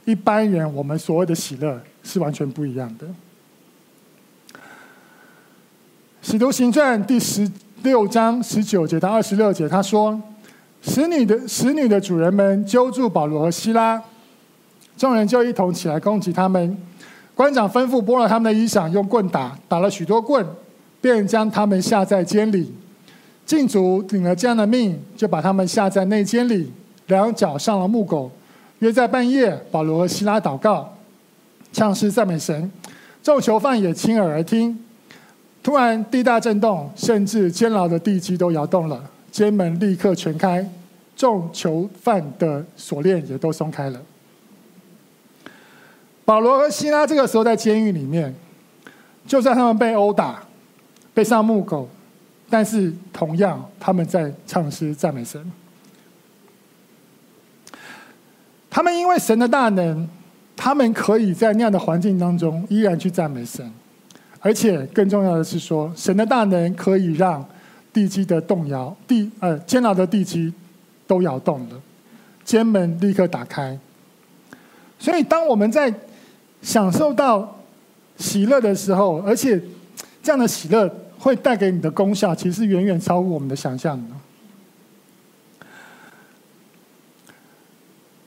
[0.06, 3.08] 一般人我们所谓的喜乐是完全不一样的。
[6.22, 7.50] 使徒行传第十
[7.82, 10.22] 六章十九节到二十六节，他说
[10.82, 14.02] ：“使女的使女的主人们揪住保罗和西拉。”
[14.96, 16.78] 众人就一同起来攻击他们，
[17.36, 20.46] 官长吩咐剥了他们的衣裳，用棍打，打了许多棍，
[21.02, 22.72] 便将他们下在监里。
[23.46, 26.72] 禁卒领了这样的命，就把他们下在内监里，
[27.08, 28.32] 两脚上了木狗。
[28.80, 30.96] 约在半夜，保罗和西拉祷告，
[31.74, 32.72] 唱诗赞美神。
[33.22, 34.80] 众囚犯也亲耳而听。
[35.62, 40.70] 突然地大震动，甚至监牢的地基都摇动了，监门立刻全开，
[41.16, 44.02] 众囚犯的锁链也都松开了。
[46.26, 48.36] 保罗和西拉这个时候在监狱里面，
[49.26, 50.44] 就算他们被殴打、
[51.14, 51.88] 被上木狗，
[52.50, 55.50] 但是同样他们在唱诗赞美神。
[58.70, 60.06] 他们因为神的大能，
[60.64, 63.70] 他们可以在那样的环境当中依然去赞美神，
[64.40, 67.46] 而且更重要的是说，神的大能可以让
[67.92, 70.54] 地基的动摇、地呃监牢的地基
[71.06, 71.76] 都摇动了，
[72.46, 73.78] 监门立刻打开。
[74.98, 75.94] 所以当我们在
[76.62, 77.60] 享受到
[78.16, 79.62] 喜乐的时候，而且
[80.24, 84.16] 这样的喜乐会带给你的功效，其实远远超乎我们的想象的。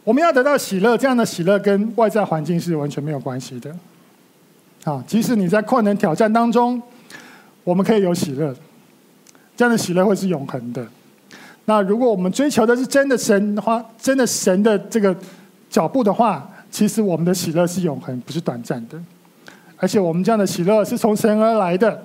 [0.07, 3.77] 我们要得到喜乐，这样的喜乐跟外在环境是完全没有关系的。
[4.85, 6.81] 啊，即使你在困难挑战当中，
[7.65, 8.55] 我们可以有喜乐，
[9.57, 10.87] 这样的喜乐会是永恒的。
[11.65, 15.15] 那如果我们追求的是真的神的话，真的神的这个
[15.69, 18.97] 脚步的话，其实我们的喜乐是永恒，不是短暂的，
[19.77, 22.01] 而且我们这样的喜乐是从神而来的，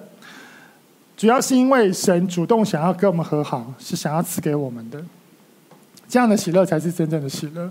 [1.16, 5.00] 主要是因为神主动想要跟我们和好，是想要赐给我们的，
[6.10, 7.70] 这样的喜乐才是真正的喜乐。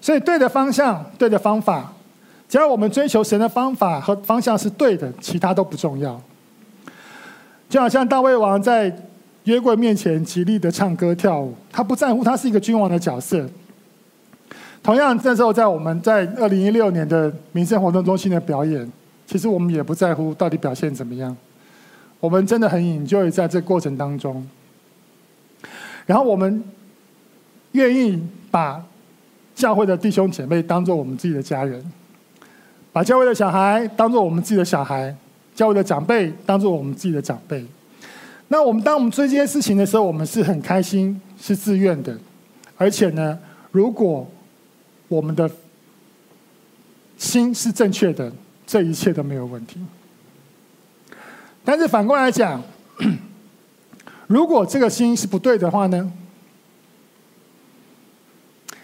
[0.00, 1.92] 所以，对的方向、对的方法，
[2.48, 6.20] 只要我们追求神的方法和方向是对的，其他都不重要。
[7.68, 8.92] 就好像大卫王在
[9.44, 13.48] 约柜面前极力的唱歌跳舞，他不在乎他是一个君王的角色。
[14.82, 18.90] 同样，这时候在我们在二零一六年的民生活动中心的表演，
[19.26, 21.36] 其实我们也不在乎到底表现怎么样，
[22.18, 24.44] 我们真的很 enjoy 在这过程当中。
[26.06, 26.64] 然后我们
[27.72, 28.20] 愿意
[28.50, 28.82] 把
[29.60, 31.84] 教会的弟兄姐妹当做我们自己的家人，
[32.94, 35.14] 把教会的小孩当做我们自己的小孩，
[35.54, 37.62] 教会的长辈当做我们自己的长辈。
[38.48, 42.18] 那我们当我们做这些事情的时候，我们是很开心，是自愿的，
[42.78, 43.38] 而且呢，
[43.70, 44.26] 如果
[45.08, 45.48] 我们的
[47.18, 48.32] 心是正确的，
[48.66, 49.78] 这一切都没有问题。
[51.62, 52.62] 但是反过来讲，
[54.26, 56.10] 如果这个心是不对的话呢？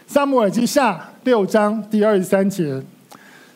[0.07, 2.81] 撒母耳记下六章第二十三节，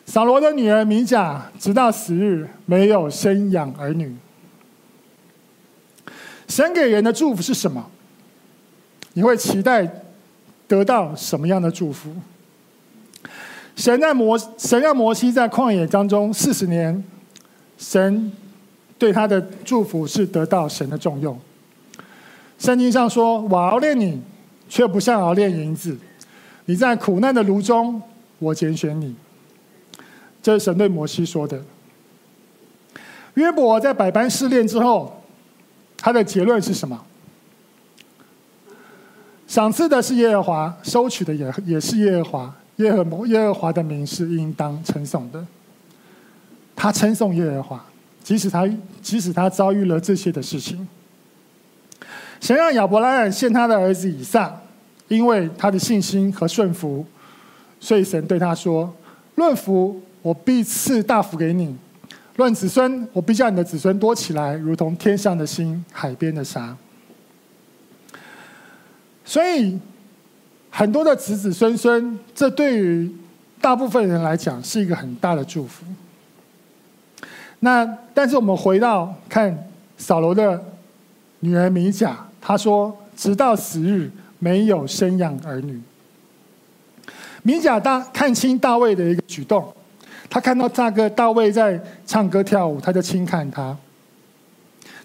[0.05, 4.13] 扫罗的女儿米甲直到死日没有生养儿女。
[6.49, 7.89] 神给人的祝福是什么？
[9.13, 9.89] 你会期待
[10.67, 12.13] 得到什么样的祝福？
[13.77, 17.01] 神在摩神让摩西在旷野当中四十年，
[17.77, 18.29] 神
[18.97, 21.39] 对他的祝福是得到神的重用。
[22.59, 24.21] 圣经上说：“我熬炼你，
[24.67, 25.95] 却不像熬炼银子；
[26.71, 28.01] 你在苦难的炉中，
[28.39, 29.13] 我拣选你。”
[30.41, 31.61] 这是神对摩西说的。
[33.33, 35.21] 约伯在百般试炼之后，
[35.97, 37.03] 他的结论是什么？
[39.47, 42.55] 赏赐的是耶和华，收取的也也是耶和华。
[42.77, 45.45] 耶和摩耶和华的名是应当称颂的。
[46.73, 47.85] 他称颂耶和华，
[48.23, 48.65] 即使他
[49.01, 50.87] 即使他遭遇了这些的事情。
[52.39, 54.61] 神让亚伯拉罕献他的儿子以撒，
[55.15, 57.05] 因为他的信心和顺服，
[57.79, 58.91] 所以神对他说
[59.35, 61.75] ：“论福，我必赐大福给你；
[62.37, 66.75] 论子孙，我必叫你的子孙多起来，如同天上的星、海边的沙。”
[69.25, 69.79] 所以。
[70.73, 73.13] 很多的子子孙孙，这对于
[73.59, 75.83] 大部分人来讲是一个很大的祝福。
[77.59, 80.63] 那但是我们回到看扫罗的
[81.41, 84.09] 女儿米甲，她说：“直到死日
[84.41, 85.81] 没有生养儿女。”
[87.43, 89.73] 米甲大看清大卫的一个举动，
[90.29, 93.75] 他看到大哥大卫在唱歌跳舞，他就轻看他。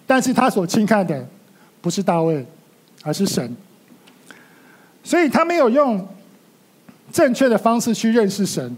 [0.05, 1.27] 但是他所轻看的
[1.81, 2.45] 不是大卫，
[3.03, 3.55] 而是神。
[5.03, 6.07] 所以他没有用
[7.11, 8.77] 正确的方式去认识神，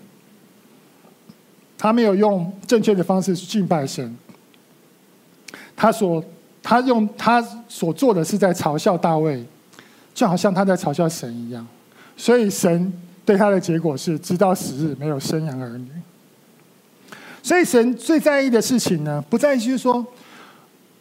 [1.78, 4.16] 他没有用正确的方式去敬拜神。
[5.76, 6.24] 他所
[6.64, 9.44] 他用他所做的是在嘲笑大卫，
[10.20, 11.66] 就好像他在嘲笑神一样。
[12.18, 12.92] 所以神
[13.24, 15.88] 对他的结果是，直到死日没有生养儿女。
[17.42, 20.06] 所以神最在意的事情呢，不在于就是说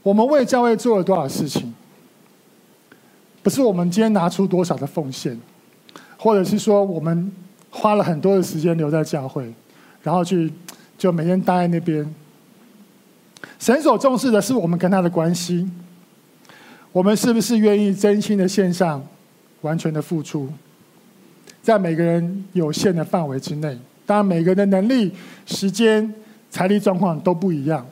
[0.04, 1.74] 我们为教会做了多少事情。
[3.42, 5.36] 不是我们今天拿出多少的奉献，
[6.16, 7.32] 或者是说我们
[7.70, 9.52] 花了很多的时间留在教会，
[10.00, 10.52] 然后去
[10.96, 12.08] 就每天待在那边。
[13.58, 15.68] 神所重视的是我们跟他的关系，
[16.92, 19.04] 我们是不是愿意真心的献上，
[19.60, 20.48] 完全的付出，
[21.62, 25.12] 在每个人有限的范围之内，当然每个人的能力、
[25.46, 26.12] 时间、
[26.50, 27.86] 财力状况都不一样。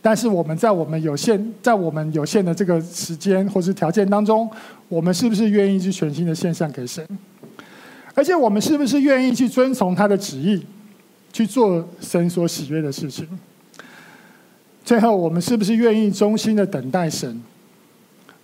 [0.00, 4.50] 但是我们在我们有限，在我们有限的这个时间或是条件当中，
[4.88, 7.06] 我们是不是愿意去全心的献上给神？
[8.14, 10.60] 而且我们是不是愿意去遵从他的旨意，
[11.32, 13.28] 去做神所喜悦的事情？
[14.84, 17.40] 最后，我们是不是愿意忠心的等待神，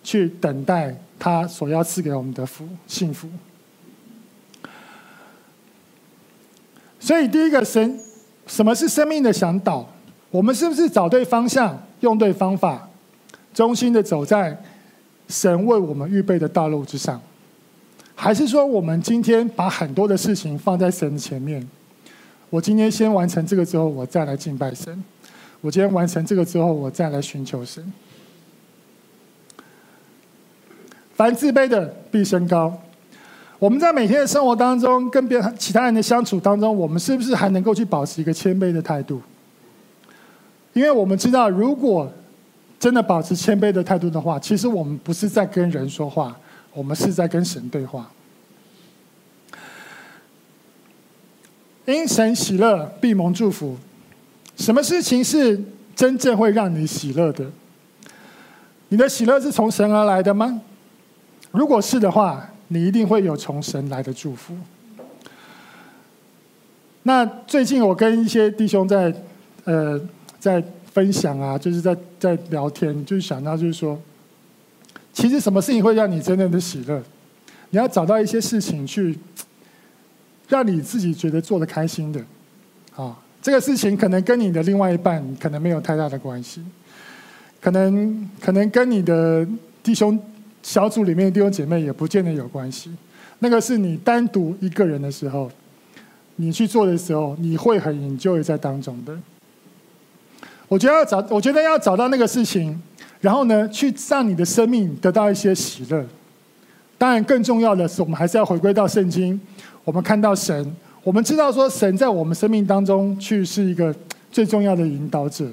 [0.09, 3.29] 去等待他所要赐给我们的福幸福？
[6.99, 8.01] 所以，第一个神，
[8.47, 9.87] 什么是生命的向导？
[10.31, 12.89] 我们是不是找对方向，用对方法，
[13.53, 14.59] 忠心的走在
[15.29, 17.21] 神为我们预备的道路之上？
[18.15, 21.69] 还是说，我们今天把很多的事情放在神前面？
[22.49, 24.95] 我今天先完成这个之后，我再来敬拜神；
[25.61, 27.93] 我今天完成这个之后，我再来寻求神。
[31.19, 32.73] 凡自卑的必升高。
[33.59, 39.21] 我们在每天的生活当中，跟别人其他人的相处当中，我们是不是还能够去保持一个谦卑的态度？
[40.75, 42.09] 因为我们知道，如果
[42.79, 46.39] 真的保持谦卑的态度的话，其实我们不是在跟人说话，
[46.73, 48.09] 我们是在跟神对话。
[51.87, 53.77] 因神喜乐，必蒙祝福。
[54.55, 55.61] 什么事情是
[55.97, 57.45] 真正会让你喜乐的？
[58.91, 60.61] 你的喜乐是从神而来的吗？
[61.51, 64.55] 如果是的话，你一定会有从神来的祝福。
[67.03, 69.15] 那最近我跟一些弟兄在，
[69.65, 70.01] 呃。
[70.41, 74.01] 在分享啊，就是在在聊天，就是想到就是说，
[75.13, 77.03] 其实什么事情会让你真正的喜乐？
[77.71, 79.19] 你要找到一些事情去
[80.47, 82.25] 让你自己觉得做的开心的，
[82.95, 86.63] 啊，这个事情可能跟你的另外一半可能没有太大的关系，
[87.61, 89.45] 可能可能跟你的
[89.83, 90.17] 弟兄
[90.69, 92.91] 小组里面的弟兄姐妹也不见得有关系，
[93.39, 95.51] 那个是你单独一个人的时候，
[96.37, 99.19] 你去做的时候，你会很 enjoy 在当中的。
[100.69, 102.79] 我觉得要找，我觉得要找到那个事情，
[103.23, 106.05] 然后呢，去让你的生命得到一些喜乐。
[106.99, 109.41] 当然，更重要的是，我们还是要回归到圣经。
[109.85, 113.95] 我们看到神，我们知道说神在我们生命当中去是一个
[114.31, 115.47] 最重要的引导者。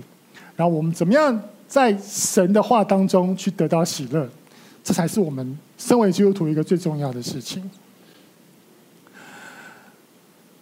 [0.57, 4.29] 然后我们怎么样在神的话当中去得到喜乐？
[4.85, 7.67] 这才是我们身为基督徒一个最重要的事情。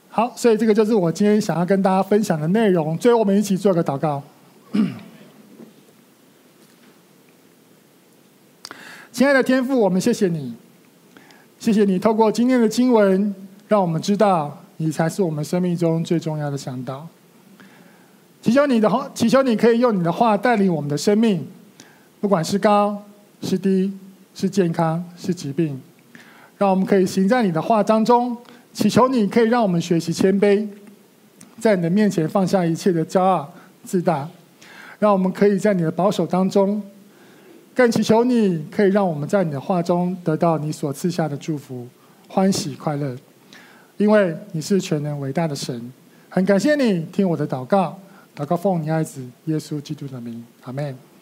[0.08, 2.98] 好，所以这个就是我今天想要跟大家分享的内容。
[2.98, 4.24] 最后，我们一起做个祷告。
[9.12, 10.56] 亲爱的天父，我们谢谢你，
[11.60, 13.36] 谢谢你透过今天的经文，
[13.68, 17.06] 让我们知道你才是我们生命中最重要的向导。
[18.42, 21.46] 祈求你的话，祈求你可以用你的话带领我们的生命，
[22.22, 23.04] 不管是高
[23.42, 23.92] 是低，
[24.34, 25.80] 是健康是疾病，
[26.58, 28.36] 让我们可以行在你的话当中。
[28.74, 30.68] 祈求你可以让我们学习谦卑，
[31.60, 33.48] 在你的面前放下一切的骄傲
[33.84, 34.28] 自大，
[34.98, 36.82] 让我们可以在你的保守当中。
[37.76, 41.88] 更祈求你可以让我们在你的话中得到你所赐下的祝福、
[42.28, 43.16] 欢喜、快乐，
[43.98, 45.92] 因为你是全能伟大的神。
[46.30, 48.00] 很感谢你听我的祷告，
[48.36, 51.13] 祷告奉你爱子耶稣基督的名，阿门。